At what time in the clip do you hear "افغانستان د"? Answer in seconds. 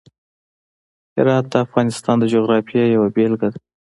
1.65-2.23